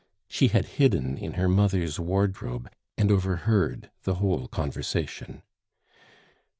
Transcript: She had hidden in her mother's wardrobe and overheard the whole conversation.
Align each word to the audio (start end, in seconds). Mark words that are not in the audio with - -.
She 0.27 0.47
had 0.47 0.65
hidden 0.81 1.15
in 1.15 1.33
her 1.33 1.47
mother's 1.47 1.99
wardrobe 1.99 2.67
and 2.97 3.11
overheard 3.11 3.91
the 4.01 4.15
whole 4.15 4.47
conversation. 4.47 5.43